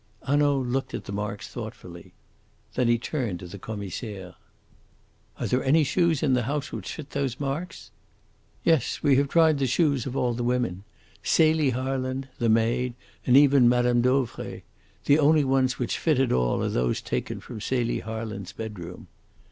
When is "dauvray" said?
14.01-14.63